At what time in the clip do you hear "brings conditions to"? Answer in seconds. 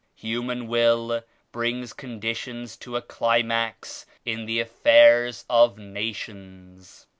1.51-2.95